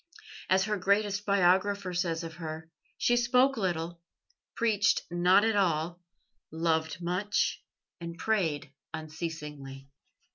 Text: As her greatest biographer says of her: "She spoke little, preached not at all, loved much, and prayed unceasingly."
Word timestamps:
As 0.49 0.63
her 0.63 0.77
greatest 0.79 1.27
biographer 1.27 1.93
says 1.93 2.23
of 2.23 2.37
her: 2.37 2.71
"She 2.97 3.15
spoke 3.15 3.55
little, 3.55 4.01
preached 4.55 5.03
not 5.11 5.45
at 5.45 5.55
all, 5.55 6.01
loved 6.49 7.03
much, 7.03 7.63
and 7.99 8.17
prayed 8.17 8.73
unceasingly." 8.95 9.89